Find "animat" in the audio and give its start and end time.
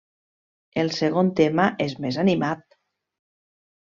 2.23-2.65